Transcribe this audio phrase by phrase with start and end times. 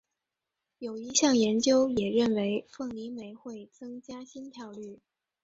[0.79, 4.99] 有一项研究也认为凤梨酶会增加心跳率。